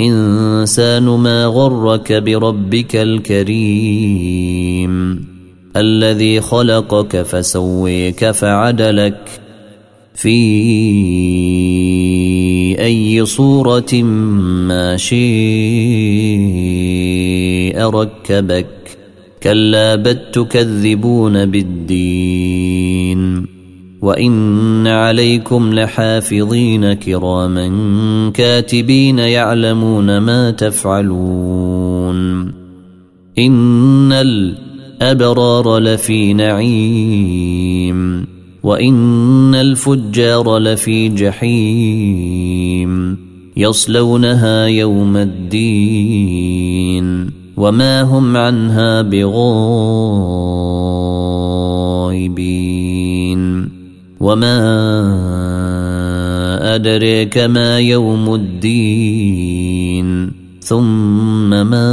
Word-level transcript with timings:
الإنسان 0.00 1.02
ما 1.02 1.46
غرك 1.46 2.12
بربك 2.12 2.96
الكريم. 2.96 4.14
الذي 5.76 6.40
خلقك 6.40 7.22
فسويك 7.22 8.30
فعدلك 8.30 9.40
في 10.14 10.38
أي 12.80 13.26
صورة 13.26 13.94
ما 14.68 14.96
شيء 14.96 15.18
ركبك. 17.78 18.66
كلا 19.42 19.94
بل 19.94 20.18
تكذبون 20.32 21.46
بالدين. 21.46 23.17
وان 24.08 24.86
عليكم 24.86 25.74
لحافظين 25.74 26.92
كراما 26.92 27.68
كاتبين 28.34 29.18
يعلمون 29.18 30.18
ما 30.18 30.50
تفعلون 30.50 32.18
ان 33.38 34.12
الابرار 34.12 35.78
لفي 35.78 36.34
نعيم 36.34 38.26
وان 38.62 39.54
الفجار 39.54 40.58
لفي 40.58 41.08
جحيم 41.08 42.38
يصلونها 43.56 44.66
يوم 44.66 45.16
الدين 45.16 46.58
وما 47.56 48.02
هم 48.02 48.36
عنها 48.36 49.02
بغائبين 49.02 50.28
وما 54.20 54.58
أدريك 56.74 57.38
ما 57.38 57.78
يوم 57.78 58.34
الدين 58.34 60.08
ثم 60.60 61.50
ما 61.50 61.88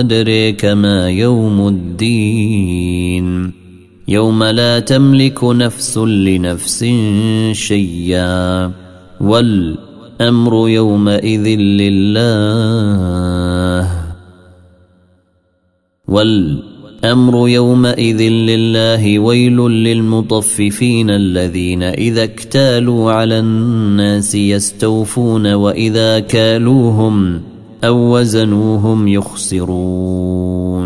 أدريك 0.00 0.64
ما 0.64 1.10
يوم 1.10 1.68
الدين 1.68 3.52
يوم 4.08 4.44
لا 4.44 4.78
تملك 4.78 5.44
نفس 5.44 5.98
لنفس 5.98 6.84
شيئا 7.52 8.72
والأمر 9.20 10.68
يومئذ 10.68 11.46
لله 11.58 12.68
والأمر 16.08 16.77
الأمر 17.04 17.48
يومئذ 17.48 18.22
لله 18.22 19.18
ويل 19.18 19.56
للمطففين 19.56 21.10
الذين 21.10 21.82
إذا 21.82 22.24
اكتالوا 22.24 23.12
على 23.12 23.38
الناس 23.38 24.34
يستوفون 24.34 25.52
وإذا 25.52 26.18
كالوهم 26.18 27.40
أو 27.84 28.18
وزنوهم 28.18 29.08
يخسرون. 29.08 30.78